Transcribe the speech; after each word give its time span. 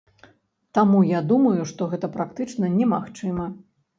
Таму 0.77 1.01
я 1.09 1.19
думаю, 1.33 1.67
што 1.71 1.89
гэта 1.93 2.09
практычна 2.15 2.73
немагчыма. 2.79 3.45